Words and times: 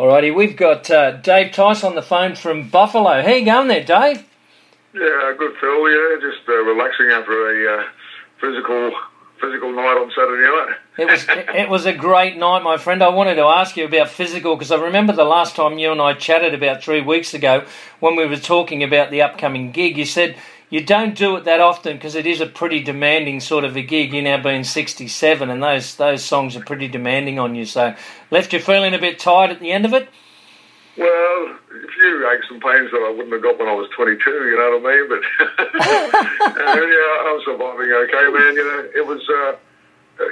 Alrighty, 0.00 0.34
we've 0.34 0.56
got 0.56 0.90
uh, 0.90 1.10
Dave 1.10 1.52
Tice 1.52 1.84
on 1.84 1.94
the 1.94 2.00
phone 2.00 2.34
from 2.34 2.70
Buffalo. 2.70 3.20
How 3.20 3.34
you 3.34 3.44
going 3.44 3.68
there, 3.68 3.84
Dave? 3.84 4.24
Yeah, 4.94 5.34
good, 5.36 5.54
Phil. 5.60 5.90
Yeah, 5.90 6.16
just 6.22 6.48
uh, 6.48 6.54
relaxing 6.54 7.08
after 7.08 7.50
a 7.50 7.80
uh, 7.80 7.84
physical 8.40 8.92
physical 9.38 9.70
night 9.74 9.98
on 9.98 10.10
Saturday 10.10 10.42
night. 10.42 10.76
It 10.96 11.04
was 11.04 11.26
it 11.54 11.68
was 11.68 11.84
a 11.84 11.92
great 11.92 12.38
night, 12.38 12.62
my 12.62 12.78
friend. 12.78 13.02
I 13.02 13.10
wanted 13.10 13.34
to 13.34 13.42
ask 13.42 13.76
you 13.76 13.84
about 13.84 14.08
physical 14.08 14.56
because 14.56 14.72
I 14.72 14.80
remember 14.80 15.12
the 15.12 15.24
last 15.24 15.54
time 15.54 15.78
you 15.78 15.92
and 15.92 16.00
I 16.00 16.14
chatted 16.14 16.54
about 16.54 16.82
three 16.82 17.02
weeks 17.02 17.34
ago 17.34 17.66
when 17.98 18.16
we 18.16 18.24
were 18.24 18.38
talking 18.38 18.82
about 18.82 19.10
the 19.10 19.20
upcoming 19.20 19.70
gig. 19.70 19.98
You 19.98 20.06
said 20.06 20.34
you 20.70 20.84
don't 20.84 21.16
do 21.16 21.36
it 21.36 21.44
that 21.44 21.60
often 21.60 21.96
because 21.96 22.14
it 22.14 22.26
is 22.26 22.40
a 22.40 22.46
pretty 22.46 22.82
demanding 22.82 23.40
sort 23.40 23.64
of 23.64 23.76
a 23.76 23.82
gig. 23.82 24.12
You 24.12 24.22
now 24.22 24.40
being 24.40 24.64
sixty 24.64 25.08
seven, 25.08 25.50
and 25.50 25.62
those 25.62 25.96
those 25.96 26.24
songs 26.24 26.56
are 26.56 26.64
pretty 26.64 26.88
demanding 26.88 27.38
on 27.38 27.54
you. 27.54 27.64
So 27.64 27.94
left 28.30 28.52
you 28.52 28.60
feeling 28.60 28.94
a 28.94 28.98
bit 28.98 29.18
tired 29.18 29.50
at 29.50 29.60
the 29.60 29.72
end 29.72 29.84
of 29.84 29.92
it. 29.92 30.08
Well, 30.96 31.06
a 31.06 31.88
few 31.92 32.30
aches 32.30 32.46
and 32.50 32.60
pains 32.60 32.90
that 32.90 33.02
I 33.02 33.10
wouldn't 33.10 33.32
have 33.32 33.42
got 33.42 33.58
when 33.58 33.68
I 33.68 33.74
was 33.74 33.88
22, 33.96 34.20
you 34.20 34.56
know 34.56 34.78
what 34.78 34.84
I 34.84 34.96
mean? 34.96 35.08
But 35.08 35.22
uh, 36.60 36.80
yeah, 36.82 37.30
I'm 37.30 37.40
surviving 37.44 37.90
okay, 37.90 38.26
man. 38.28 38.54
You 38.54 38.64
know, 38.64 38.90
it 38.94 39.06
was, 39.06 39.22
uh, 39.30 39.56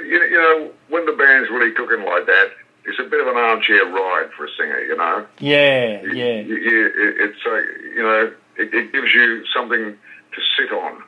you, 0.03 0.21
you 0.29 0.37
know, 0.37 0.71
when 0.89 1.05
the 1.05 1.13
band's 1.13 1.49
really 1.49 1.71
cooking 1.71 2.05
like 2.05 2.25
that, 2.27 2.51
it's 2.85 2.99
a 2.99 3.03
bit 3.03 3.19
of 3.19 3.27
an 3.27 3.37
armchair 3.37 3.85
ride 3.85 4.29
for 4.35 4.45
a 4.45 4.49
singer, 4.57 4.79
you 4.79 4.95
know. 4.95 5.25
Yeah, 5.39 6.03
yeah. 6.03 6.43
It, 6.45 6.51
it's 6.53 7.45
uh, 7.45 7.55
you 7.95 8.03
know, 8.03 8.33
it, 8.57 8.73
it 8.73 8.91
gives 8.91 9.13
you 9.13 9.45
something 9.53 9.97
to 10.39 10.45
sit 10.63 10.71
on. 10.71 11.03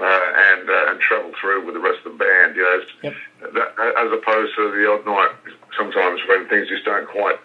Uh, 0.00 0.04
and 0.04 0.70
uh, 0.70 0.86
and 0.88 1.00
travel 1.00 1.30
through 1.38 1.66
with 1.66 1.74
the 1.74 1.80
rest 1.80 1.98
of 2.06 2.16
the 2.16 2.24
band, 2.24 2.56
you 2.56 2.62
know, 2.62 2.80
Yep. 3.02 3.14
that, 3.52 3.68
as 4.00 4.10
opposed 4.10 4.54
to 4.56 4.70
the 4.72 4.88
odd 4.90 5.04
night. 5.04 5.36
Sometimes 5.76 6.18
when 6.26 6.48
things 6.48 6.68
just 6.68 6.86
don't 6.86 7.06
quite 7.08 7.36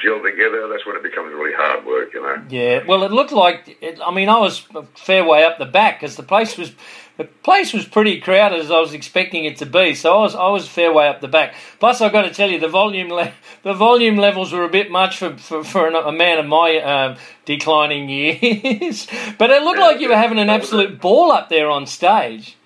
gel 0.00 0.22
together, 0.22 0.68
that's 0.68 0.86
when 0.86 0.96
it 0.96 1.02
becomes 1.02 1.32
really 1.32 1.54
hard 1.54 1.84
work, 1.84 2.12
you 2.12 2.22
know. 2.22 2.42
Yeah, 2.48 2.84
well, 2.86 3.02
it 3.04 3.12
looked 3.12 3.32
like. 3.32 3.78
It, 3.80 3.98
I 4.04 4.12
mean, 4.12 4.28
I 4.28 4.38
was 4.38 4.66
a 4.74 4.84
fair 4.94 5.24
way 5.24 5.44
up 5.44 5.58
the 5.58 5.64
back 5.64 6.00
because 6.00 6.16
the 6.16 6.22
place 6.22 6.56
was 6.56 6.72
the 7.16 7.24
place 7.24 7.72
was 7.72 7.84
pretty 7.86 8.20
crowded 8.20 8.58
as 8.58 8.70
I 8.70 8.80
was 8.80 8.92
expecting 8.92 9.44
it 9.44 9.58
to 9.58 9.66
be. 9.66 9.94
So 9.94 10.16
I 10.16 10.20
was 10.20 10.34
I 10.34 10.48
was 10.48 10.66
a 10.66 10.70
fair 10.70 10.92
way 10.92 11.08
up 11.08 11.20
the 11.20 11.28
back. 11.28 11.54
Plus, 11.78 12.00
I've 12.00 12.12
got 12.12 12.22
to 12.22 12.34
tell 12.34 12.50
you, 12.50 12.58
the 12.58 12.68
volume 12.68 13.08
le- 13.08 13.32
the 13.62 13.74
volume 13.74 14.16
levels 14.16 14.52
were 14.52 14.64
a 14.64 14.68
bit 14.68 14.90
much 14.90 15.18
for 15.18 15.36
for, 15.36 15.62
for 15.62 15.86
an, 15.86 15.94
a 15.94 16.12
man 16.12 16.38
of 16.38 16.46
my 16.46 16.78
um, 16.78 17.16
declining 17.44 18.08
years. 18.08 19.06
but 19.38 19.50
it 19.50 19.62
looked 19.62 19.80
like 19.80 20.00
you 20.00 20.08
were 20.08 20.16
having 20.16 20.38
an 20.38 20.50
absolute 20.50 21.00
ball 21.00 21.30
up 21.30 21.48
there 21.48 21.70
on 21.70 21.86
stage. 21.86 22.56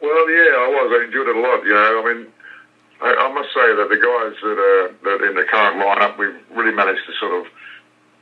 Well, 0.00 0.30
yeah, 0.30 0.52
I 0.54 0.68
was. 0.68 1.00
I 1.00 1.04
enjoyed 1.06 1.28
it 1.28 1.36
a 1.36 1.40
lot. 1.40 1.64
You 1.64 1.74
know, 1.74 2.02
I 2.04 2.14
mean, 2.14 2.26
I, 3.02 3.14
I 3.14 3.32
must 3.32 3.48
say 3.54 3.74
that 3.74 3.88
the 3.88 3.96
guys 4.00 4.34
that 4.42 4.58
are 4.58 4.88
that 5.04 5.28
in 5.28 5.34
the 5.34 5.44
current 5.44 5.76
lineup, 5.82 6.18
we've 6.18 6.34
really 6.56 6.74
managed 6.74 7.06
to 7.06 7.12
sort 7.18 7.44
of 7.44 7.52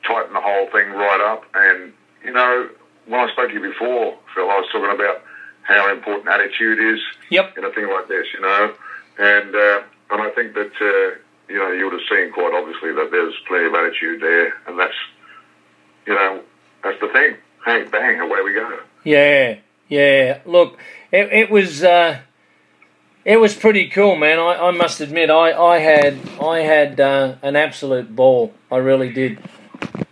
tighten 0.07 0.33
the 0.33 0.41
whole 0.41 0.67
thing 0.71 0.91
right 0.91 1.21
up. 1.21 1.45
And 1.55 1.93
you 2.25 2.33
know, 2.33 2.69
when 3.07 3.21
I 3.21 3.31
spoke 3.33 3.49
to 3.49 3.55
you 3.55 3.61
before, 3.61 4.19
Phil, 4.35 4.51
I 4.51 4.57
was 4.59 4.69
talking 4.73 4.91
about 4.95 5.23
how 5.63 5.93
important 5.93 6.29
attitude 6.29 6.79
is 6.79 7.01
Yep. 7.31 7.59
in 7.59 7.65
a 7.65 7.71
thing 7.71 7.89
like 7.89 8.09
this. 8.09 8.27
You 8.35 8.41
know, 8.41 8.75
and 9.19 9.55
uh, 9.55 9.83
and 10.11 10.23
I 10.23 10.31
think 10.35 10.55
that 10.55 10.73
uh, 10.81 11.19
you 11.49 11.59
know 11.59 11.71
you 11.71 11.85
would 11.85 11.95
have 11.95 12.09
seen 12.11 12.33
quite 12.33 12.53
obviously 12.55 12.93
that 12.93 13.09
there's 13.11 13.35
plenty 13.47 13.67
of 13.67 13.75
attitude 13.75 14.21
there, 14.21 14.55
and 14.67 14.79
that's 14.79 14.95
you 16.07 16.15
know 16.15 16.43
that's 16.83 17.01
the 17.01 17.09
thing. 17.09 17.37
Hey, 17.65 17.85
bang, 17.85 18.19
away 18.21 18.43
we 18.45 18.55
go. 18.55 18.81
Yeah, 19.05 19.59
yeah. 19.89 20.41
Look, 20.45 20.79
it, 21.13 21.33
it 21.33 21.51
was 21.51 21.85
uh, 21.85 22.19
it 23.25 23.37
was 23.39 23.55
pretty 23.55 23.89
cool, 23.89 24.17
man. 24.17 24.39
I, 24.39 24.69
I 24.69 24.71
must 24.73 25.01
admit, 25.01 25.31
I, 25.31 25.53
I 25.53 25.79
had 25.79 26.19
I 26.41 26.59
had 26.61 27.01
uh, 27.01 27.37
an 27.43 27.57
absolute 27.57 28.15
ball. 28.15 28.53
I 28.71 28.77
really 28.79 29.13
did. 29.13 29.39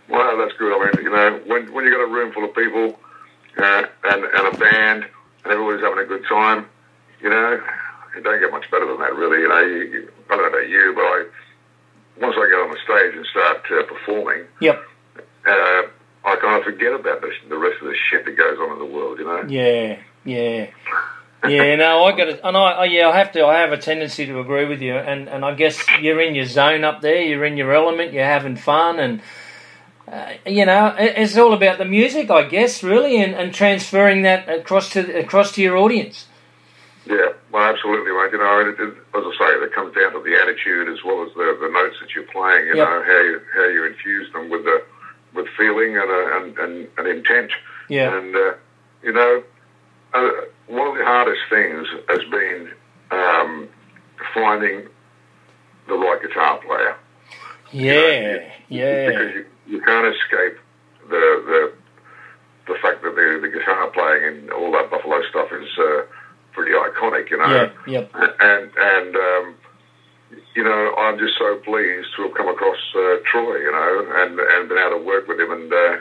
Well, 0.09 0.37
that's 0.37 0.57
good. 0.57 0.73
I 0.73 0.85
mean, 0.95 1.05
you 1.05 1.11
know, 1.11 1.39
when 1.47 1.71
when 1.73 1.85
you 1.85 1.91
got 1.91 2.01
a 2.03 2.07
room 2.11 2.31
full 2.33 2.43
of 2.45 2.53
people 2.55 2.99
uh, 3.57 3.83
and 4.05 4.23
and 4.23 4.55
a 4.55 4.57
band 4.57 5.05
and 5.43 5.51
everybody's 5.53 5.81
having 5.81 5.99
a 5.99 6.05
good 6.07 6.25
time, 6.27 6.65
you 7.21 7.29
know, 7.29 7.61
it 8.17 8.23
don't 8.23 8.39
get 8.39 8.51
much 8.51 8.69
better 8.71 8.85
than 8.85 8.99
that, 8.99 9.15
really. 9.15 9.41
You 9.41 9.49
know, 9.49 9.59
you, 9.61 9.75
you, 9.83 10.11
I 10.29 10.35
don't 10.35 10.51
know 10.51 10.57
about 10.59 10.69
you, 10.69 10.93
but 10.95 11.01
I 11.01 11.25
once 12.21 12.35
I 12.37 12.47
get 12.49 12.59
on 12.59 12.69
the 12.71 12.77
stage 12.83 13.15
and 13.15 13.25
start 13.27 13.63
uh, 13.71 13.83
performing, 13.87 14.45
Yep. 14.59 14.83
uh, 15.47 15.81
I 16.23 16.35
kind 16.35 16.57
of 16.59 16.63
forget 16.63 16.93
about 16.93 17.21
the, 17.21 17.31
the 17.49 17.57
rest 17.57 17.81
of 17.81 17.87
the 17.87 17.95
shit 18.09 18.25
that 18.25 18.37
goes 18.37 18.57
on 18.59 18.73
in 18.73 18.79
the 18.79 18.85
world. 18.85 19.17
You 19.17 19.25
know. 19.25 19.43
Yeah, 19.47 19.97
yeah, 20.25 20.67
yeah. 21.47 21.75
No, 21.75 22.03
I 22.05 22.11
got 22.15 22.29
it, 22.29 22.41
and 22.43 22.55
I, 22.55 22.61
I 22.71 22.85
yeah, 22.85 23.09
I 23.09 23.17
have 23.17 23.31
to. 23.33 23.45
I 23.45 23.59
have 23.59 23.71
a 23.71 23.77
tendency 23.77 24.25
to 24.25 24.39
agree 24.39 24.65
with 24.65 24.81
you, 24.81 24.95
and 24.95 25.27
and 25.29 25.43
I 25.43 25.53
guess 25.55 25.83
you're 25.99 26.21
in 26.21 26.35
your 26.35 26.45
zone 26.45 26.83
up 26.83 27.01
there. 27.01 27.21
You're 27.21 27.45
in 27.45 27.57
your 27.57 27.73
element. 27.73 28.13
You're 28.13 28.23
having 28.25 28.55
fun, 28.55 28.99
and 28.99 29.21
uh, 30.11 30.33
you 30.45 30.65
know, 30.65 30.87
it, 30.97 31.13
it's 31.17 31.37
all 31.37 31.53
about 31.53 31.77
the 31.77 31.85
music, 31.85 32.29
I 32.29 32.43
guess, 32.43 32.83
really, 32.83 33.21
and, 33.21 33.33
and 33.33 33.53
transferring 33.53 34.23
that 34.23 34.49
across 34.49 34.89
to 34.91 35.19
across 35.19 35.51
to 35.53 35.61
your 35.61 35.77
audience. 35.77 36.27
Yeah, 37.05 37.29
well, 37.51 37.63
absolutely, 37.63 38.11
mate. 38.11 38.31
You 38.31 38.37
know, 38.37 38.59
it, 38.61 38.79
it, 38.79 38.93
as 39.17 39.23
I 39.25 39.31
say, 39.39 39.65
it 39.65 39.73
comes 39.73 39.95
down 39.95 40.13
to 40.13 40.21
the 40.21 40.35
attitude 40.39 40.87
as 40.87 41.03
well 41.03 41.23
as 41.25 41.33
the, 41.33 41.57
the 41.59 41.69
notes 41.69 41.95
that 41.99 42.13
you're 42.13 42.25
playing. 42.25 42.67
You 42.67 42.75
Yep. 42.75 42.87
know, 42.87 43.03
how 43.03 43.21
you 43.21 43.41
how 43.55 43.67
you 43.67 43.85
infuse 43.85 44.31
them 44.33 44.49
with 44.49 44.63
the 44.65 44.83
with 45.33 45.47
feeling 45.57 45.97
and 45.97 46.11
uh, 46.11 46.37
and, 46.37 46.57
and, 46.59 46.87
and 46.99 47.07
intent. 47.07 47.51
Yeah. 47.89 48.15
And 48.15 48.35
uh, 48.35 48.53
you 49.01 49.13
know, 49.13 49.43
uh, 50.13 50.29
one 50.67 50.87
of 50.87 50.97
the 50.97 51.05
hardest 51.05 51.41
things 51.49 51.87
has 52.09 52.23
been 52.29 52.69
um, 53.11 53.69
finding 54.33 54.87
the 55.87 55.93
right 55.93 56.21
guitar 56.21 56.59
player. 56.59 56.95
Yeah, 57.71 58.49
yeah. 58.69 59.07
Because 59.07 59.33
you, 59.33 59.45
you 59.67 59.81
can't 59.81 60.07
escape 60.07 60.59
the 61.09 61.43
the 61.47 61.73
the 62.67 62.79
fact 62.81 63.01
that 63.03 63.15
the, 63.15 63.39
the 63.41 63.47
guitar 63.47 63.87
playing 63.89 64.23
and 64.23 64.51
all 64.51 64.71
that 64.71 64.91
Buffalo 64.91 65.21
stuff 65.29 65.51
is 65.51 65.67
uh, 65.77 66.03
pretty 66.53 66.71
iconic, 66.71 67.29
you 67.29 67.37
know. 67.37 67.71
Yeah, 67.87 68.01
yep. 68.01 68.11
And 68.39 68.71
and 68.77 69.15
um, 69.15 69.55
you 70.55 70.63
know, 70.63 70.95
I'm 70.97 71.17
just 71.17 71.37
so 71.37 71.55
pleased 71.57 72.09
to 72.15 72.23
have 72.23 72.33
come 72.35 72.47
across 72.47 72.77
uh, 72.95 73.17
Troy, 73.25 73.57
you 73.57 73.71
know, 73.71 74.07
and 74.15 74.39
and 74.39 74.69
been 74.69 74.77
able 74.77 74.99
to 74.99 75.03
work 75.03 75.27
with 75.27 75.39
him, 75.39 75.51
and 75.51 75.71
uh, 75.71 75.97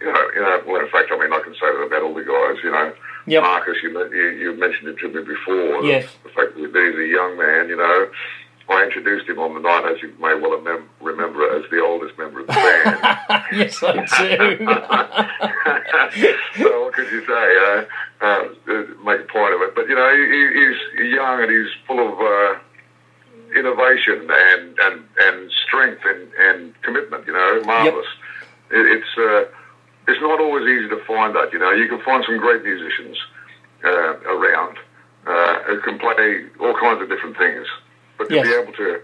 you 0.00 0.12
know, 0.12 0.30
you 0.34 0.40
know, 0.40 0.62
well, 0.66 0.80
in 0.80 0.90
fact, 0.90 1.10
I 1.12 1.18
mean, 1.18 1.32
I 1.32 1.40
can 1.40 1.54
say 1.54 1.68
that 1.68 1.82
about 1.86 2.02
all 2.02 2.14
the 2.14 2.24
guys, 2.24 2.62
you 2.64 2.70
know. 2.70 2.92
Yep. 3.26 3.42
Marcus, 3.42 3.76
you, 3.82 3.90
you 4.12 4.28
you 4.30 4.56
mentioned 4.56 4.88
it 4.88 4.98
to 4.98 5.08
me 5.08 5.22
before. 5.22 5.84
Yes. 5.84 6.08
The 6.24 6.30
fact 6.30 6.54
that 6.54 6.60
he's 6.60 6.98
a 6.98 7.06
young 7.06 7.36
man, 7.36 7.68
you 7.68 7.76
know. 7.76 8.10
I 8.70 8.84
introduced 8.84 9.28
him 9.28 9.40
on 9.40 9.54
the 9.54 9.60
night, 9.60 9.84
as 9.92 10.00
you 10.00 10.14
may 10.20 10.32
well 10.34 10.52
remem- 10.52 10.86
remember, 11.00 11.42
as 11.56 11.68
the 11.72 11.80
oldest 11.82 12.16
member 12.16 12.42
of 12.42 12.46
the 12.46 12.52
band. 12.52 13.44
yes, 13.52 13.82
I 13.82 13.92
do. 14.06 14.58
so 16.62 16.84
what 16.84 16.94
could 16.94 17.10
you 17.10 17.26
say? 17.26 17.56
Uh, 17.66 17.84
uh, 18.24 18.48
make 19.04 19.20
a 19.22 19.32
point 19.32 19.54
of 19.54 19.62
it. 19.62 19.74
But 19.74 19.88
you 19.88 19.96
know, 19.96 20.14
he, 20.14 20.50
he's 20.54 21.10
young 21.14 21.42
and 21.42 21.50
he's 21.50 21.72
full 21.84 21.98
of 21.98 22.20
uh, 22.20 22.60
innovation 23.58 24.28
and, 24.30 24.78
and, 24.78 25.04
and 25.18 25.50
strength 25.66 26.02
and, 26.04 26.28
and 26.38 26.82
commitment. 26.82 27.26
You 27.26 27.32
know, 27.32 27.62
marvelous. 27.64 28.06
It, 28.70 29.02
it's 29.02 29.18
uh, 29.18 29.50
it's 30.10 30.20
not 30.20 30.40
always 30.40 30.66
easy 30.68 30.88
to 30.88 31.00
find 31.06 31.34
that. 31.36 31.52
You 31.52 31.58
know, 31.58 31.72
you 31.72 31.88
can 31.88 32.00
find 32.02 32.24
some 32.26 32.38
great 32.38 32.62
musicians 32.64 33.16
uh, 33.84 34.18
around 34.20 34.78
uh, 35.26 35.62
who 35.64 35.80
can 35.80 35.98
play 35.98 36.44
all 36.60 36.74
kinds 36.78 37.02
of 37.02 37.08
different 37.08 37.36
things, 37.38 37.66
but 38.18 38.28
to 38.28 38.34
Yes. 38.36 38.46
be 38.46 38.52
able 38.54 38.72
to 38.74 39.00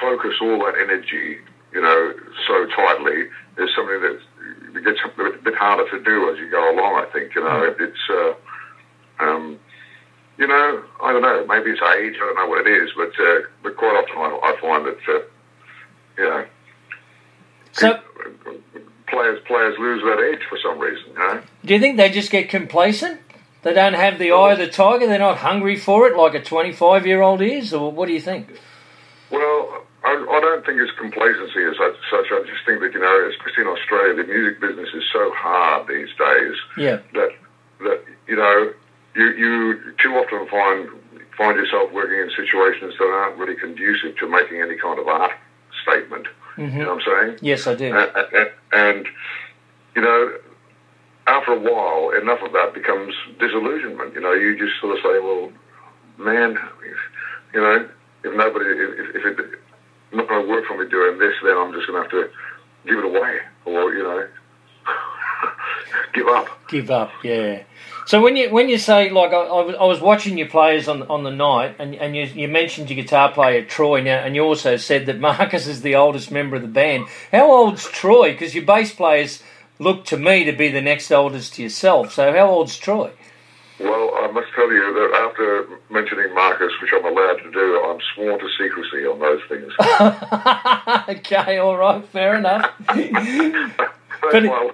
focus 0.00 0.34
all 0.40 0.58
that 0.64 0.74
energy, 0.80 1.38
you 1.72 1.80
know, 1.80 2.14
so 2.46 2.66
tightly 2.76 3.28
is 3.58 3.70
something 3.74 4.00
that 4.02 4.20
gets 4.84 5.00
a 5.04 5.08
bit, 5.42 5.54
harder 5.54 5.88
to 5.90 6.04
do 6.04 6.30
as 6.32 6.38
you 6.38 6.48
go 6.50 6.70
along. 6.72 7.04
I 7.04 7.06
think 7.12 7.34
you 7.34 7.42
know 7.42 7.74
it's. 7.78 8.10
Uh, 8.10 8.34
um, 9.20 9.58
you 10.38 10.46
know, 10.46 10.84
I 11.02 11.12
don't 11.12 11.22
know. 11.22 11.44
Maybe 11.46 11.72
it's 11.72 11.82
age. 11.82 12.14
I 12.14 12.18
don't 12.20 12.36
know 12.36 12.46
what 12.46 12.64
it 12.64 12.70
is, 12.70 12.90
but 12.96 13.10
uh, 13.20 13.40
but 13.62 13.76
quite 13.76 13.96
often 13.96 14.16
I, 14.18 14.54
I 14.54 14.60
find 14.60 14.86
that 14.86 14.98
uh, 15.08 15.20
you 16.16 16.24
know 16.24 16.44
so, 17.72 18.00
players 19.10 19.40
players 19.46 19.76
lose 19.78 20.02
that 20.02 20.22
edge 20.32 20.46
for 20.48 20.58
some 20.62 20.78
reason. 20.78 21.04
You 21.12 21.18
know. 21.18 21.42
do 21.64 21.74
you 21.74 21.80
think 21.80 21.96
they 21.96 22.10
just 22.10 22.30
get 22.30 22.48
complacent? 22.48 23.20
They 23.62 23.74
don't 23.74 23.94
have 23.94 24.18
the 24.18 24.30
eye 24.32 24.52
of 24.52 24.58
the 24.58 24.68
tiger. 24.68 25.06
They're 25.06 25.18
not 25.18 25.38
hungry 25.38 25.76
for 25.76 26.06
it 26.06 26.16
like 26.16 26.34
a 26.34 26.42
twenty-five-year-old 26.42 27.42
is, 27.42 27.74
or 27.74 27.90
what 27.90 28.06
do 28.06 28.14
you 28.14 28.20
think? 28.20 28.48
Well, 29.30 29.84
I, 30.04 30.12
I 30.12 30.40
don't 30.40 30.64
think 30.64 30.80
it's 30.80 30.92
complacency 30.96 31.64
as 31.64 31.76
such, 31.76 31.96
such. 32.10 32.26
I 32.30 32.40
just 32.46 32.64
think 32.64 32.80
that 32.80 32.92
you 32.94 33.00
know, 33.00 33.28
especially 33.28 33.62
in 33.62 33.68
Australia, 33.68 34.14
the 34.14 34.24
music 34.24 34.60
business 34.60 34.88
is 34.94 35.04
so 35.12 35.32
hard 35.34 35.88
these 35.88 36.08
days 36.16 36.54
Yeah, 36.76 37.00
that 37.14 37.30
that 37.80 38.04
you 38.26 38.36
know 38.36 38.72
you 39.16 39.26
you 39.32 39.94
too 40.00 40.14
often 40.14 40.48
find 40.48 40.88
find 41.36 41.56
yourself 41.56 41.92
working 41.92 42.18
in 42.20 42.30
situations 42.30 42.94
that 42.98 43.04
aren't 43.04 43.38
really 43.38 43.56
conducive 43.56 44.16
to 44.18 44.28
making 44.28 44.60
any 44.60 44.76
kind 44.76 44.98
of 44.98 45.08
art 45.08 45.32
statement. 45.82 46.26
You 46.56 46.64
mm-hmm. 46.64 46.78
know 46.78 46.94
what 46.94 47.08
I'm 47.08 47.28
saying? 47.28 47.38
yes, 47.42 47.66
I 47.66 47.74
do. 47.74 47.86
and, 47.86 48.10
and, 48.16 48.50
and 48.78 49.06
you 49.94 50.02
know, 50.02 50.38
after 51.26 51.52
a 51.52 51.58
while, 51.58 52.10
enough 52.10 52.40
of 52.42 52.52
that 52.52 52.72
becomes 52.74 53.14
disillusionment. 53.38 54.14
You 54.14 54.20
know, 54.20 54.32
you 54.32 54.58
just 54.58 54.80
sort 54.80 54.96
of 54.96 55.02
say, 55.02 55.18
"Well, 55.18 55.52
man, 56.18 56.58
you 57.52 57.60
know, 57.60 57.88
if 58.24 58.36
nobody, 58.36 58.66
if, 58.66 59.16
if 59.16 59.38
it, 59.38 59.58
not 60.12 60.28
going 60.28 60.44
to 60.44 60.48
work 60.48 60.64
for 60.66 60.78
me 60.78 60.88
doing 60.88 61.18
this, 61.18 61.34
then 61.42 61.56
I'm 61.56 61.72
just 61.72 61.86
going 61.86 62.02
to 62.02 62.02
have 62.02 62.10
to 62.10 62.30
give 62.86 62.98
it 62.98 63.04
away, 63.04 63.38
or 63.64 63.92
you 63.92 64.02
know, 64.02 64.26
give 66.14 66.26
up. 66.28 66.48
Give 66.68 66.90
up, 66.90 67.12
yeah. 67.22 67.62
So 68.06 68.22
when 68.22 68.36
you 68.36 68.48
when 68.50 68.70
you 68.70 68.78
say 68.78 69.10
like 69.10 69.32
I, 69.32 69.42
I, 69.42 69.84
was, 69.84 70.00
watching 70.00 70.38
your 70.38 70.48
players 70.48 70.88
on 70.88 71.02
on 71.02 71.24
the 71.24 71.30
night, 71.30 71.76
and, 71.78 71.94
and 71.94 72.16
you, 72.16 72.24
you 72.24 72.48
mentioned 72.48 72.88
your 72.88 72.96
guitar 72.96 73.30
player 73.30 73.62
Troy 73.62 74.00
now, 74.00 74.20
and 74.20 74.34
you 74.34 74.42
also 74.44 74.76
said 74.76 75.04
that 75.06 75.20
Marcus 75.20 75.66
is 75.66 75.82
the 75.82 75.94
oldest 75.94 76.30
member 76.30 76.56
of 76.56 76.62
the 76.62 76.68
band. 76.68 77.06
How 77.30 77.50
old's 77.50 77.86
Troy? 77.86 78.32
Because 78.32 78.54
your 78.54 78.64
bass 78.64 78.94
players 78.94 79.42
look 79.78 80.06
to 80.06 80.16
me 80.16 80.44
to 80.44 80.52
be 80.52 80.70
the 80.70 80.80
next 80.80 81.12
oldest 81.12 81.54
to 81.54 81.62
yourself. 81.62 82.12
So 82.14 82.32
how 82.32 82.48
old's 82.48 82.78
Troy? 82.78 83.12
Well, 83.78 84.10
I 84.16 84.26
must 84.32 84.48
tell 84.54 84.72
you 84.72 84.92
that 84.94 85.28
after 85.28 85.68
mentioning 85.90 86.34
Marcus, 86.34 86.72
which 86.82 86.90
I'm 86.92 87.04
allowed 87.04 87.36
to 87.42 87.50
do, 87.52 87.84
I'm 87.84 87.98
sworn 88.14 88.38
to 88.40 88.48
secrecy 88.58 89.06
on 89.06 89.20
those 89.20 89.40
things. 89.48 89.72
okay, 91.20 91.58
all 91.58 91.76
right, 91.76 92.04
fair 92.08 92.36
enough. 92.36 92.72
but 92.88 94.42
well, 94.44 94.70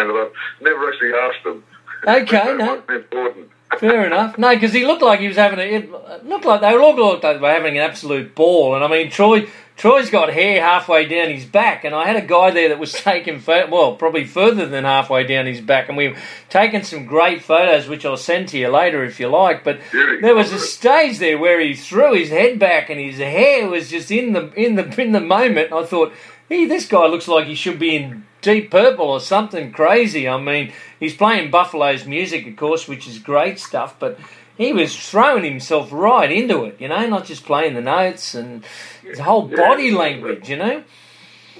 I 0.00 0.12
was 0.12 0.32
saying 0.60 0.60
that 0.60 0.60
I've 0.60 0.62
never 0.62 0.88
actually 0.90 1.12
asked 1.14 1.44
them. 1.44 1.64
Okay, 2.06 2.56
no. 2.58 2.82
Important. 2.88 3.50
Fair 3.78 4.04
enough. 4.04 4.36
No, 4.36 4.52
because 4.52 4.72
he 4.72 4.84
looked 4.84 5.02
like 5.02 5.20
he 5.20 5.28
was 5.28 5.36
having 5.36 5.60
a. 5.60 5.62
It 5.62 6.26
looked 6.26 6.44
like 6.44 6.60
they 6.60 6.74
were 6.74 6.80
all 6.80 6.96
looked 6.96 7.22
like 7.22 7.36
they 7.36 7.42
were 7.42 7.52
having 7.52 7.78
an 7.78 7.84
absolute 7.84 8.34
ball. 8.34 8.74
And 8.74 8.82
I 8.82 8.88
mean, 8.88 9.10
Troy 9.10 9.48
Troy's 9.76 10.10
got 10.10 10.30
hair 10.30 10.60
halfway 10.60 11.06
down 11.06 11.30
his 11.30 11.46
back, 11.46 11.84
and 11.84 11.94
I 11.94 12.04
had 12.04 12.16
a 12.16 12.26
guy 12.26 12.50
there 12.50 12.68
that 12.68 12.78
was 12.78 12.92
taking 12.92 13.42
well, 13.46 13.94
probably 13.94 14.24
further 14.24 14.66
than 14.66 14.84
halfway 14.84 15.24
down 15.24 15.46
his 15.46 15.60
back, 15.60 15.88
and 15.88 15.96
we've 15.96 16.18
taken 16.48 16.82
some 16.82 17.06
great 17.06 17.42
photos, 17.42 17.88
which 17.88 18.04
I'll 18.04 18.16
send 18.16 18.48
to 18.48 18.58
you 18.58 18.68
later 18.68 19.04
if 19.04 19.18
you 19.20 19.28
like. 19.28 19.62
But 19.62 19.80
there 20.20 20.34
was 20.34 20.52
a 20.52 20.58
stage 20.58 21.18
there 21.18 21.38
where 21.38 21.60
he 21.60 21.74
threw 21.74 22.12
his 22.12 22.28
head 22.28 22.58
back, 22.58 22.90
and 22.90 23.00
his 23.00 23.18
hair 23.18 23.68
was 23.68 23.88
just 23.88 24.10
in 24.10 24.34
the 24.34 24.52
in 24.52 24.74
the 24.74 25.00
in 25.00 25.12
the 25.12 25.20
moment. 25.20 25.72
I 25.72 25.86
thought, 25.86 26.12
hey, 26.48 26.66
this 26.66 26.86
guy 26.86 27.06
looks 27.06 27.28
like 27.28 27.46
he 27.46 27.54
should 27.54 27.78
be 27.78 27.96
in 27.96 28.26
Deep 28.40 28.70
Purple 28.70 29.06
or 29.06 29.20
something 29.20 29.72
crazy. 29.72 30.28
I 30.28 30.40
mean, 30.40 30.72
he's 30.98 31.14
playing 31.14 31.50
Buffalo's 31.50 32.06
music, 32.06 32.46
of 32.46 32.56
course, 32.56 32.88
which 32.88 33.06
is 33.06 33.18
great 33.18 33.58
stuff, 33.58 33.96
but 33.98 34.18
he 34.56 34.72
was 34.72 34.94
throwing 34.94 35.44
himself 35.44 35.90
right 35.90 36.30
into 36.30 36.64
it, 36.64 36.80
you 36.80 36.88
know, 36.88 37.06
not 37.06 37.24
just 37.24 37.44
playing 37.44 37.74
the 37.74 37.80
notes 37.80 38.34
and 38.34 38.64
his 39.02 39.18
whole 39.18 39.48
body 39.48 39.84
yeah. 39.84 39.98
language, 39.98 40.48
you 40.48 40.56
know. 40.56 40.84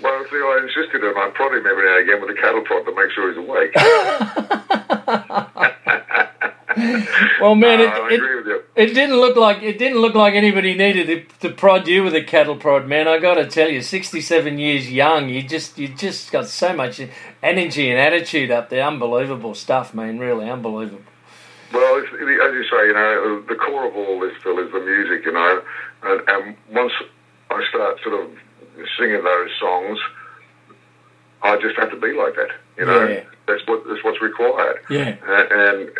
Well, 0.02 0.24
see, 0.30 0.36
I 0.36 0.60
insisted 0.62 1.04
on 1.04 1.16
I 1.16 1.30
prod 1.34 1.54
him 1.54 1.66
every 1.66 1.84
now 1.84 1.98
and 1.98 2.08
again 2.08 2.20
with 2.20 2.30
a 2.30 2.40
cattle 2.40 2.62
prod 2.62 2.86
to 2.86 2.94
make 2.94 3.10
sure 3.12 3.28
he's 3.28 3.38
awake. 3.38 3.74
well, 7.40 7.54
man, 7.54 7.80
it, 7.80 8.12
it, 8.12 8.64
it, 8.76 8.86
didn't 8.94 9.16
look 9.16 9.36
like 9.36 9.62
it 9.62 9.78
didn't 9.78 9.98
look 9.98 10.14
like 10.14 10.34
anybody 10.34 10.74
needed 10.74 11.06
to, 11.06 11.48
to 11.48 11.54
prod 11.54 11.86
you 11.86 12.02
with 12.02 12.14
a 12.14 12.22
cattle 12.22 12.56
prod, 12.56 12.86
man. 12.86 13.08
I 13.08 13.18
got 13.18 13.34
to 13.34 13.46
tell 13.46 13.68
you, 13.68 13.82
sixty-seven 13.82 14.58
years 14.58 14.90
young, 14.90 15.28
you 15.28 15.42
just 15.42 15.78
you 15.78 15.88
just 15.88 16.32
got 16.32 16.46
so 16.46 16.74
much 16.74 17.00
energy 17.42 17.90
and 17.90 17.98
attitude 17.98 18.50
up 18.50 18.70
there. 18.70 18.82
Unbelievable 18.84 19.54
stuff, 19.54 19.94
man. 19.94 20.18
Really 20.18 20.48
unbelievable. 20.48 21.04
Well, 21.72 21.98
as 21.98 22.10
you 22.10 22.64
say, 22.64 22.86
you 22.86 22.94
know, 22.94 23.42
the 23.48 23.54
core 23.54 23.86
of 23.86 23.94
all 23.94 24.18
this 24.20 24.32
still 24.40 24.58
is 24.58 24.72
the 24.72 24.80
music, 24.80 25.24
you 25.24 25.32
know, 25.32 25.62
and, 26.02 26.22
and 26.26 26.56
once 26.72 26.92
I 27.48 27.64
start 27.68 28.00
sort 28.02 28.24
of 28.24 28.30
singing 28.98 29.22
those 29.22 29.50
songs, 29.60 29.98
I 31.42 31.56
just 31.58 31.76
have 31.76 31.90
to 31.90 31.96
be 31.96 32.12
like 32.12 32.34
that, 32.34 32.50
you 32.76 32.86
know. 32.86 33.06
Yeah. 33.06 33.24
That's 33.46 33.66
what 33.66 33.86
that's 33.88 34.02
what's 34.04 34.20
required. 34.20 34.80
Yeah. 34.90 35.16
And, 35.26 35.52
and 35.52 35.90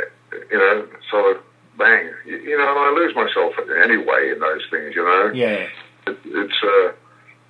you 0.50 0.58
know, 0.58 0.88
so 1.10 1.38
bang, 1.78 2.10
you, 2.26 2.36
you, 2.36 2.58
know, 2.58 2.64
I 2.64 2.92
lose 2.94 3.14
myself 3.14 3.54
anyway 3.82 4.32
in 4.32 4.40
those 4.40 4.62
things, 4.70 4.94
you 4.94 5.04
know. 5.04 5.29
Yeah. 5.40 5.68
It, 6.06 6.18
it's 6.24 6.58
uh, 6.62 6.92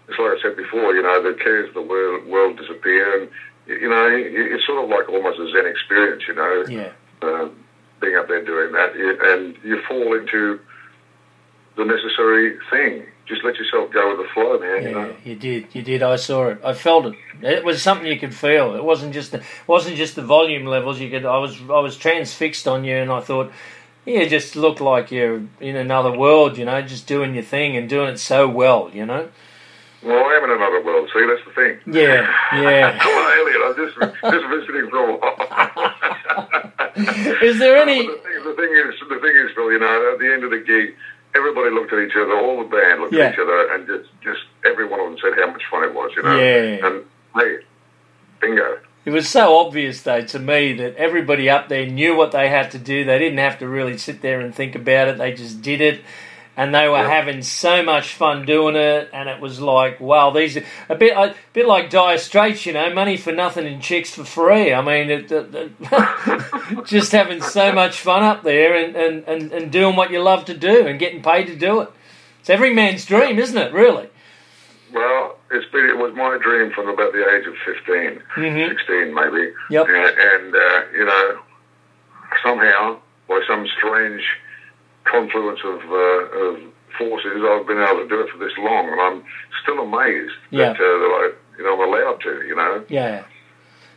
it's 0.08 0.18
like 0.18 0.38
I 0.38 0.42
said 0.42 0.56
before, 0.56 0.94
you 0.94 1.02
know, 1.02 1.22
the 1.22 1.34
cares 1.38 1.68
of 1.68 1.74
the 1.74 1.82
world, 1.82 2.26
world 2.26 2.56
disappear, 2.56 3.22
and 3.22 3.30
you 3.66 3.88
know, 3.88 4.08
it's 4.10 4.66
sort 4.66 4.82
of 4.84 4.90
like 4.90 5.08
almost 5.08 5.38
a 5.38 5.50
Zen 5.52 5.66
experience, 5.66 6.22
you 6.26 6.34
know. 6.34 6.64
Yeah. 6.68 6.92
Um, 7.22 7.56
being 8.00 8.16
up 8.16 8.28
there 8.28 8.44
doing 8.44 8.72
that, 8.72 8.94
and 8.96 9.56
you 9.62 9.80
fall 9.86 10.16
into 10.16 10.58
the 11.76 11.84
necessary 11.84 12.58
thing. 12.70 13.06
Just 13.26 13.44
let 13.44 13.56
yourself 13.56 13.92
go 13.92 14.16
with 14.16 14.26
the 14.26 14.32
flow, 14.32 14.58
man. 14.58 14.82
Yeah, 14.82 14.88
you, 14.88 14.94
know? 14.94 15.16
you 15.24 15.36
did. 15.36 15.74
You 15.74 15.82
did. 15.82 16.02
I 16.02 16.16
saw 16.16 16.48
it. 16.48 16.60
I 16.64 16.72
felt 16.72 17.06
it. 17.06 17.14
It 17.42 17.64
was 17.64 17.80
something 17.80 18.06
you 18.06 18.18
could 18.18 18.34
feel. 18.34 18.74
It 18.74 18.82
wasn't 18.82 19.12
just 19.12 19.30
the 19.32 19.44
wasn't 19.66 19.96
just 19.96 20.16
the 20.16 20.22
volume 20.22 20.66
levels. 20.66 20.98
You 20.98 21.10
could. 21.10 21.24
I 21.24 21.38
was 21.38 21.60
I 21.60 21.78
was 21.78 21.96
transfixed 21.96 22.66
on 22.66 22.84
you, 22.84 22.96
and 22.96 23.12
I 23.12 23.20
thought, 23.20 23.52
you 24.04 24.28
just 24.28 24.56
look 24.56 24.80
like 24.80 25.10
you're 25.10 25.42
in 25.60 25.76
another 25.76 26.16
world. 26.16 26.58
You 26.58 26.64
know, 26.64 26.80
just 26.82 27.06
doing 27.06 27.34
your 27.34 27.44
thing 27.44 27.76
and 27.76 27.88
doing 27.88 28.08
it 28.08 28.18
so 28.18 28.48
well. 28.48 28.90
You 28.92 29.06
know. 29.06 29.28
Well, 30.02 30.24
I 30.24 30.34
am 30.34 30.44
in 30.44 30.50
another 30.50 30.82
world. 30.82 31.10
See, 31.12 31.26
that's 31.26 31.44
the 31.44 31.52
thing. 31.52 31.78
Yeah, 31.94 32.26
yeah. 32.54 32.98
I'm 33.00 33.18
an 33.18 33.32
alien. 33.38 33.60
I'm 33.64 33.76
just 33.76 33.96
just 34.22 34.46
visiting 34.48 34.88
for 34.90 34.98
a 34.98 35.16
while. 35.16 35.36
is 37.42 37.58
there 37.58 37.76
any? 37.76 38.06
the, 38.06 38.12
thing, 38.14 38.44
the 38.44 38.54
thing 38.54 38.72
is, 38.72 38.94
the 39.08 39.20
thing 39.20 39.36
is, 39.36 39.50
Phil. 39.54 39.70
You 39.72 39.78
know, 39.78 40.12
at 40.14 40.18
the 40.18 40.32
end 40.32 40.44
of 40.44 40.50
the 40.50 40.60
gig 40.60 40.96
everybody 41.34 41.70
looked 41.70 41.92
at 41.92 42.00
each 42.00 42.16
other, 42.16 42.36
all 42.38 42.58
the 42.62 42.68
band 42.68 43.00
looked 43.00 43.14
yeah. 43.14 43.26
at 43.26 43.34
each 43.34 43.40
other, 43.40 43.72
and 43.72 43.86
just, 43.86 44.10
just 44.22 44.40
every 44.64 44.86
one 44.86 45.00
of 45.00 45.06
them 45.06 45.18
said 45.22 45.38
how 45.38 45.50
much 45.50 45.62
fun 45.70 45.84
it 45.84 45.94
was, 45.94 46.10
you 46.16 46.22
know. 46.22 46.36
Yeah. 46.36 46.86
And 46.86 47.04
hey, 47.34 47.58
bingo. 48.40 48.78
It 49.04 49.10
was 49.10 49.28
so 49.28 49.58
obvious, 49.58 50.02
though, 50.02 50.22
to 50.22 50.38
me 50.38 50.74
that 50.74 50.96
everybody 50.96 51.48
up 51.48 51.68
there 51.68 51.86
knew 51.86 52.14
what 52.14 52.32
they 52.32 52.48
had 52.48 52.70
to 52.72 52.78
do. 52.78 53.04
They 53.04 53.18
didn't 53.18 53.38
have 53.38 53.58
to 53.60 53.68
really 53.68 53.96
sit 53.96 54.20
there 54.20 54.40
and 54.40 54.54
think 54.54 54.74
about 54.74 55.08
it. 55.08 55.18
They 55.18 55.32
just 55.32 55.62
did 55.62 55.80
it 55.80 56.02
and 56.60 56.74
they 56.74 56.88
were 56.88 56.98
yeah. 56.98 57.08
having 57.08 57.40
so 57.40 57.82
much 57.82 58.12
fun 58.12 58.44
doing 58.44 58.76
it, 58.76 59.08
and 59.14 59.30
it 59.30 59.40
was 59.40 59.62
like, 59.62 59.98
wow, 59.98 60.28
these 60.28 60.58
are 60.58 60.64
a 60.90 60.94
bit 60.94 61.16
a 61.16 61.34
bit 61.54 61.66
like 61.66 61.88
Dire 61.88 62.18
Straits, 62.18 62.66
you 62.66 62.74
know, 62.74 62.92
money 62.92 63.16
for 63.16 63.32
nothing 63.32 63.66
and 63.66 63.80
chicks 63.80 64.14
for 64.14 64.24
free. 64.24 64.70
I 64.70 64.82
mean, 64.82 65.10
it, 65.10 65.32
it, 65.32 65.54
it, 65.54 66.84
just 66.84 67.12
having 67.12 67.40
so 67.40 67.72
much 67.72 68.00
fun 68.00 68.22
up 68.22 68.42
there 68.42 68.74
and, 68.74 68.94
and, 68.94 69.24
and, 69.26 69.52
and 69.52 69.72
doing 69.72 69.96
what 69.96 70.10
you 70.10 70.20
love 70.20 70.44
to 70.44 70.54
do 70.54 70.86
and 70.86 70.98
getting 70.98 71.22
paid 71.22 71.46
to 71.46 71.56
do 71.56 71.80
it. 71.80 71.90
It's 72.40 72.50
every 72.50 72.74
man's 72.74 73.06
dream, 73.06 73.38
isn't 73.38 73.56
it? 73.56 73.72
Really. 73.72 74.10
Well, 74.92 75.38
it's 75.50 75.70
been, 75.72 75.86
it 75.86 75.98
was 75.98 76.14
my 76.14 76.38
dream 76.40 76.72
from 76.72 76.88
about 76.88 77.12
the 77.12 77.26
age 77.34 77.46
of 77.46 77.54
15, 77.66 78.22
mm-hmm. 78.36 78.68
16 78.70 79.14
maybe. 79.14 79.52
Yep. 79.70 79.86
And, 79.88 80.18
and 80.18 80.54
uh, 80.54 80.82
you 80.92 81.04
know, 81.04 81.40
somehow, 82.42 82.98
by 83.28 83.40
some 83.48 83.66
strange 83.76 84.22
confluence 85.04 85.60
of, 85.64 85.80
uh, 85.90 86.38
of 86.38 86.60
forces, 86.96 87.42
I've 87.44 87.66
been 87.66 87.78
able 87.78 88.02
to 88.02 88.08
do 88.08 88.20
it 88.20 88.30
for 88.30 88.38
this 88.38 88.52
long, 88.58 88.88
and 88.88 89.00
I'm 89.00 89.24
still 89.62 89.80
amazed 89.80 90.32
yeah. 90.50 90.72
that, 90.72 90.76
uh, 90.76 90.78
that 90.78 90.80
I, 90.80 91.32
you 91.58 91.64
know, 91.64 91.82
I'm 91.82 91.88
allowed 91.88 92.20
to. 92.22 92.42
You 92.46 92.56
know. 92.56 92.84
Yeah. 92.88 93.24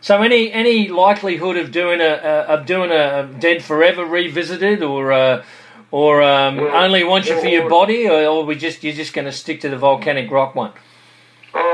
So 0.02 0.22
any 0.22 0.52
any 0.52 0.90
likelihood 0.90 1.56
of 1.58 1.72
doing 1.72 2.02
a, 2.02 2.14
of 2.14 2.66
doing 2.66 2.92
a 2.92 3.32
Dead 3.40 3.64
Forever 3.64 4.06
revisited 4.06 4.84
or 4.84 5.14
uh, 5.14 5.44
or 5.92 6.22
um, 6.22 6.58
well, 6.58 6.76
only 6.76 7.04
want 7.04 7.26
you 7.26 7.36
well, 7.36 7.42
for 7.42 7.48
your 7.48 7.70
body, 7.70 8.08
or, 8.10 8.26
or 8.26 8.44
we 8.44 8.56
just 8.56 8.84
you're 8.84 8.94
just 8.94 9.14
going 9.14 9.26
to 9.26 9.32
stick 9.32 9.62
to 9.62 9.70
the 9.70 9.78
volcanic 9.78 10.30
rock 10.30 10.56
one? 10.56 10.74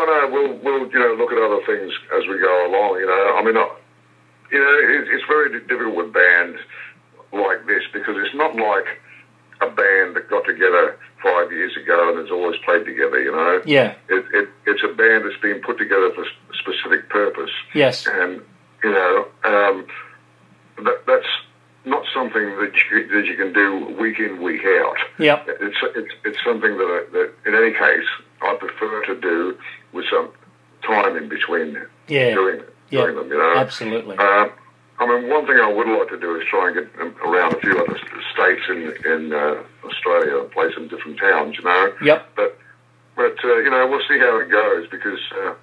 No, 0.09 0.27
we'll 0.31 0.57
we'll 0.63 0.91
you 0.91 0.99
know 0.99 1.13
look 1.13 1.31
at 1.31 1.37
other 1.37 1.61
things 1.67 1.93
as 2.17 2.25
we 2.27 2.39
go 2.39 2.65
along. 2.65 2.99
You 2.99 3.05
know, 3.05 3.37
I 3.37 3.43
mean, 3.43 3.57
I, 3.57 3.69
you 4.51 4.57
know, 4.57 4.75
it, 4.89 5.07
it's 5.13 5.25
very 5.27 5.59
difficult 5.67 5.95
with 5.95 6.13
bands 6.13 6.57
like 7.31 7.67
this 7.67 7.83
because 7.93 8.15
it's 8.17 8.33
not 8.33 8.55
like 8.55 8.87
a 9.61 9.69
band 9.69 10.15
that 10.15 10.27
got 10.27 10.45
together 10.45 10.97
five 11.21 11.51
years 11.51 11.77
ago 11.77 12.09
and 12.09 12.17
has 12.17 12.31
always 12.31 12.57
played 12.65 12.85
together. 12.85 13.21
You 13.21 13.31
know, 13.31 13.61
yeah, 13.65 13.93
it, 14.09 14.25
it 14.33 14.49
it's 14.65 14.81
a 14.83 14.87
band 14.87 15.25
that's 15.25 15.39
been 15.41 15.61
put 15.61 15.77
together 15.77 16.11
for 16.15 16.23
a 16.23 16.57
specific 16.57 17.07
purpose. 17.09 17.51
Yes, 17.75 18.07
and 18.07 18.41
you 18.83 18.91
know 18.91 19.27
um, 19.43 19.85
that 20.83 21.05
that's 21.05 21.29
not 21.85 22.03
something 22.13 22.57
that 22.57 22.73
you, 22.91 23.07
that 23.09 23.25
you 23.25 23.35
can 23.35 23.53
do 23.53 23.95
week 23.99 24.17
in 24.17 24.41
week 24.41 24.65
out. 24.65 24.97
Yeah, 25.19 25.43
it's 25.45 25.77
it's 25.95 26.13
it's 26.25 26.43
something 26.43 26.77
that 26.77 26.83
I, 26.83 27.11
that 27.13 27.33
in 27.45 27.53
any 27.53 27.73
case 27.73 28.07
I 28.41 28.55
prefer 28.55 29.05
to 29.05 29.19
do 29.19 29.57
with 29.91 30.05
some 30.11 30.31
time 30.83 31.17
in 31.17 31.29
between 31.29 31.77
yeah. 32.09 32.33
doing 32.33 32.61
yeah. 32.89 33.01
doing 33.01 33.15
them. 33.15 33.29
You 33.29 33.37
know, 33.37 33.53
absolutely. 33.55 34.17
Uh, 34.17 34.49
I 34.99 35.07
mean, 35.07 35.29
one 35.29 35.47
thing 35.47 35.57
I 35.57 35.71
would 35.71 35.87
like 35.87 36.09
to 36.09 36.19
do 36.19 36.35
is 36.35 36.45
try 36.49 36.67
and 36.67 36.75
get 36.75 36.87
around 37.23 37.53
a 37.53 37.59
few 37.59 37.77
other 37.79 37.97
states 38.33 38.61
in 38.69 38.93
in 39.05 39.33
uh, 39.33 39.63
Australia, 39.85 40.43
play 40.51 40.71
some 40.73 40.87
different 40.87 41.17
towns, 41.19 41.57
you 41.57 41.63
know. 41.63 41.93
Yep. 42.03 42.29
But 42.35 42.57
but 43.15 43.35
uh, 43.43 43.57
you 43.57 43.69
know, 43.69 43.87
we'll 43.87 44.05
see 44.07 44.19
how 44.19 44.39
it 44.39 44.49
goes 44.49 44.87
because 44.89 45.19
uh, 45.41 45.53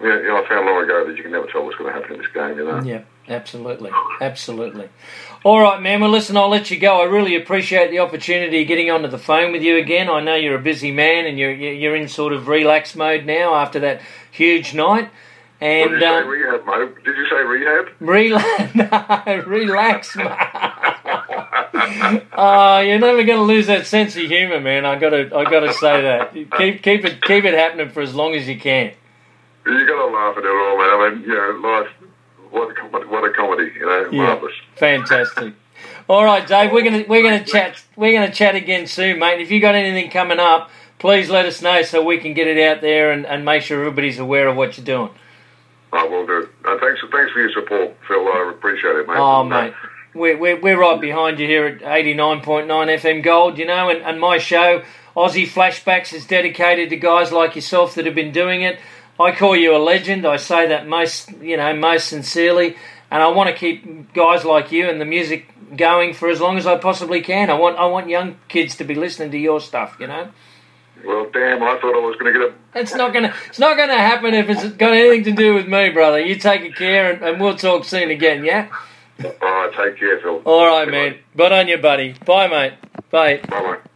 you 0.00 0.08
know, 0.08 0.42
I 0.42 0.48
found 0.48 0.66
long 0.66 0.84
ago 0.84 1.06
that 1.06 1.16
you 1.16 1.22
can 1.22 1.32
never 1.32 1.46
tell 1.46 1.64
what's 1.64 1.76
going 1.76 1.92
to 1.92 1.98
happen 1.98 2.16
in 2.16 2.22
this 2.22 2.30
game, 2.32 2.56
you 2.56 2.64
know. 2.64 2.82
Yeah, 2.82 3.02
absolutely, 3.28 3.90
absolutely. 4.20 4.88
All 5.44 5.60
right, 5.60 5.80
man. 5.82 6.00
Well, 6.00 6.10
listen, 6.10 6.36
I'll 6.36 6.48
let 6.48 6.70
you 6.70 6.78
go. 6.78 7.00
I 7.00 7.04
really 7.04 7.36
appreciate 7.36 7.90
the 7.90 7.98
opportunity 7.98 8.62
of 8.62 8.68
getting 8.68 8.90
onto 8.90 9.08
the 9.08 9.18
phone 9.18 9.52
with 9.52 9.62
you 9.62 9.76
again. 9.76 10.08
I 10.08 10.20
know 10.20 10.36
you're 10.36 10.56
a 10.58 10.62
busy 10.62 10.92
man 10.92 11.26
and 11.26 11.38
you're 11.38 11.52
you're 11.52 11.96
in 11.96 12.08
sort 12.08 12.32
of 12.32 12.48
relax 12.48 12.94
mode 12.94 13.26
now 13.26 13.54
after 13.54 13.80
that 13.80 14.00
huge 14.30 14.72
night. 14.72 15.10
And 15.60 15.90
did 15.90 16.00
you 16.00 16.06
um, 16.06 16.22
say 16.22 16.28
rehab, 16.28 16.64
mate? 16.66 17.04
Did 17.04 17.16
you 17.16 17.26
say 17.28 17.42
rehab? 17.42 17.88
Relax, 18.00 18.74
no, 19.26 19.42
relax, 19.44 20.16
uh, 22.32 22.82
you're 22.86 22.98
never 22.98 23.24
going 23.24 23.38
to 23.38 23.42
lose 23.42 23.66
that 23.66 23.86
sense 23.86 24.16
of 24.16 24.22
humour, 24.22 24.60
man. 24.60 24.84
I 24.84 24.98
got 24.98 25.10
to, 25.10 25.34
I 25.34 25.44
got 25.50 25.60
to 25.60 25.72
say 25.72 26.02
that. 26.02 26.32
Keep, 26.32 26.82
keep 26.82 27.04
it, 27.04 27.22
keep 27.22 27.44
it 27.44 27.54
happening 27.54 27.90
for 27.90 28.00
as 28.02 28.14
long 28.14 28.34
as 28.34 28.48
you 28.48 28.58
can. 28.58 28.92
You 29.66 29.86
got 29.86 30.06
to 30.06 30.12
laugh 30.14 30.36
at 30.38 30.44
it 30.44 30.48
all, 30.48 30.78
man. 30.78 30.90
I 30.90 31.10
mean, 31.10 31.22
you 31.22 31.34
know, 31.34 31.50
life. 31.68 31.88
What 32.50 32.70
a, 32.70 32.74
what 33.08 33.24
a 33.28 33.32
comedy, 33.34 33.70
you 33.74 33.84
know, 33.84 34.08
Yeah. 34.10 34.22
marvelous. 34.22 34.54
Fantastic. 34.76 35.52
All 36.08 36.24
right, 36.24 36.46
Dave. 36.46 36.72
We're 36.72 36.82
gonna 36.82 37.04
we're 37.06 37.22
gonna 37.22 37.44
chat 37.44 37.82
we're 37.94 38.18
gonna 38.18 38.32
chat 38.32 38.54
again 38.54 38.86
soon, 38.86 39.18
mate. 39.18 39.42
If 39.42 39.50
you 39.50 39.60
got 39.60 39.74
anything 39.74 40.10
coming 40.10 40.38
up, 40.38 40.70
please 40.98 41.28
let 41.28 41.44
us 41.44 41.60
know 41.60 41.82
so 41.82 42.02
we 42.02 42.16
can 42.16 42.32
get 42.32 42.46
it 42.46 42.58
out 42.66 42.80
there 42.80 43.12
and, 43.12 43.26
and 43.26 43.44
make 43.44 43.60
sure 43.62 43.78
everybody's 43.80 44.18
aware 44.18 44.48
of 44.48 44.56
what 44.56 44.78
you're 44.78 44.86
doing. 44.86 45.10
I 45.92 46.04
will 46.04 46.26
do. 46.26 46.48
Thanks, 46.62 47.00
thanks 47.10 47.32
for 47.32 47.40
your 47.40 47.52
support, 47.52 47.96
Phil. 48.06 48.28
I 48.28 48.52
appreciate 48.54 48.96
it, 48.96 49.06
mate. 49.06 49.16
Oh, 49.16 49.44
mate. 49.44 49.74
We're, 50.14 50.36
we're, 50.36 50.60
we're 50.60 50.80
right 50.80 51.00
behind 51.00 51.38
you 51.38 51.46
here 51.46 51.66
at 51.66 51.80
89.9 51.80 52.66
FM 52.66 53.22
Gold, 53.22 53.58
you 53.58 53.66
know, 53.66 53.88
and, 53.88 54.02
and 54.02 54.20
my 54.20 54.38
show, 54.38 54.82
Aussie 55.16 55.46
Flashbacks, 55.46 56.12
is 56.12 56.26
dedicated 56.26 56.90
to 56.90 56.96
guys 56.96 57.30
like 57.30 57.54
yourself 57.54 57.94
that 57.94 58.06
have 58.06 58.14
been 58.14 58.32
doing 58.32 58.62
it. 58.62 58.78
I 59.20 59.32
call 59.32 59.56
you 59.56 59.76
a 59.76 59.78
legend. 59.78 60.26
I 60.26 60.36
say 60.36 60.68
that 60.68 60.86
most, 60.86 61.30
you 61.40 61.56
know, 61.56 61.74
most 61.74 62.08
sincerely. 62.08 62.76
And 63.10 63.22
I 63.22 63.28
want 63.28 63.48
to 63.48 63.56
keep 63.56 64.12
guys 64.12 64.44
like 64.44 64.70
you 64.70 64.88
and 64.88 65.00
the 65.00 65.04
music 65.04 65.48
going 65.76 66.14
for 66.14 66.28
as 66.28 66.40
long 66.40 66.56
as 66.58 66.66
I 66.66 66.76
possibly 66.78 67.20
can. 67.20 67.50
I 67.50 67.54
want, 67.54 67.78
I 67.78 67.86
want 67.86 68.08
young 68.08 68.36
kids 68.48 68.76
to 68.76 68.84
be 68.84 68.94
listening 68.94 69.30
to 69.30 69.38
your 69.38 69.60
stuff, 69.60 69.96
you 69.98 70.06
know. 70.06 70.30
Well, 71.04 71.28
damn, 71.32 71.62
I 71.62 71.78
thought 71.80 71.94
I 71.94 72.00
was 72.00 72.16
going 72.18 72.32
to 72.32 72.38
get 72.38 72.48
a 72.48 72.80
It's 72.80 72.94
not 72.94 73.12
gonna, 73.12 73.34
it's 73.46 73.58
not 73.58 73.76
gonna 73.76 73.96
happen 73.96 74.34
if 74.34 74.48
it's 74.48 74.64
got 74.74 74.92
anything 74.92 75.24
to 75.24 75.32
do 75.32 75.54
with 75.54 75.66
me, 75.66 75.90
brother. 75.90 76.20
You 76.20 76.36
take 76.36 76.62
it 76.62 76.76
care, 76.76 77.12
and, 77.12 77.22
and 77.22 77.40
we'll 77.40 77.56
talk 77.56 77.84
soon 77.84 78.10
again, 78.10 78.44
yeah. 78.44 78.68
All 79.24 79.30
right, 79.40 79.70
take 79.76 79.98
care, 79.98 80.20
Phil. 80.20 80.42
All 80.44 80.66
right, 80.66 80.88
man. 80.88 81.18
But 81.34 81.52
on 81.52 81.68
you, 81.68 81.78
buddy. 81.78 82.14
Bye, 82.24 82.48
mate. 82.48 82.74
Bye. 83.10 83.38
Bye 83.48 83.62
bye. 83.62 83.78